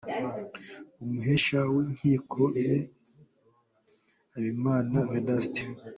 Umuhesha 1.03 1.59
w’ 1.73 1.75
Inkiko 1.83 2.39
Me 2.65 2.79
Habimana 4.33 4.97
Vedaste. 5.09 5.63